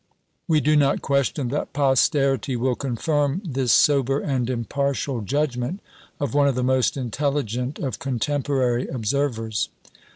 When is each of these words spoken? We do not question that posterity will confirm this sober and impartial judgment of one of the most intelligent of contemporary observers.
We 0.47 0.61
do 0.61 0.75
not 0.75 1.03
question 1.03 1.49
that 1.49 1.73
posterity 1.73 2.55
will 2.55 2.73
confirm 2.73 3.39
this 3.45 3.71
sober 3.71 4.19
and 4.19 4.49
impartial 4.49 5.21
judgment 5.21 5.79
of 6.19 6.33
one 6.33 6.47
of 6.47 6.55
the 6.55 6.63
most 6.63 6.97
intelligent 6.97 7.77
of 7.77 7.99
contemporary 7.99 8.87
observers. 8.87 9.69